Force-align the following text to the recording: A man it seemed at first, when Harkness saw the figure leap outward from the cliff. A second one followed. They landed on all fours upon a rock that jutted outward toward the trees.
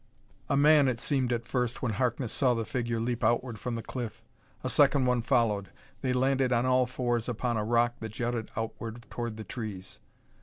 A 0.49 0.57
man 0.57 0.87
it 0.87 0.99
seemed 0.99 1.31
at 1.31 1.45
first, 1.45 1.83
when 1.83 1.91
Harkness 1.93 2.31
saw 2.33 2.55
the 2.55 2.65
figure 2.65 2.99
leap 2.99 3.23
outward 3.23 3.59
from 3.59 3.75
the 3.75 3.83
cliff. 3.83 4.23
A 4.63 4.67
second 4.67 5.05
one 5.05 5.21
followed. 5.21 5.69
They 6.01 6.11
landed 6.11 6.51
on 6.51 6.65
all 6.65 6.87
fours 6.87 7.29
upon 7.29 7.55
a 7.55 7.63
rock 7.63 7.93
that 7.99 8.09
jutted 8.11 8.49
outward 8.57 9.05
toward 9.11 9.37
the 9.37 9.43
trees. 9.43 9.99